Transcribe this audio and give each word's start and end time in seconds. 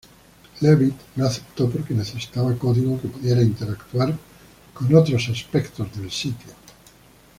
Leavitt 0.61 0.95
no 1.15 1.27
aceptó 1.27 1.69
porque 1.69 1.93
necesitaba 1.93 2.55
código 2.57 2.99
que 2.99 3.07
pudiera 3.07 3.39
interactuar 3.43 4.17
con 4.73 4.95
otros 4.95 5.29
aspectos 5.29 5.95
del 5.95 6.09
sitio. 6.09 6.53